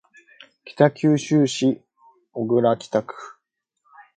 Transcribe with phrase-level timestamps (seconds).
[0.65, 1.83] 北九州市
[2.33, 3.13] 小倉北区